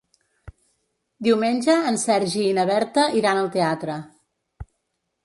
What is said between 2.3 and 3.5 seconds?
i na Berta iran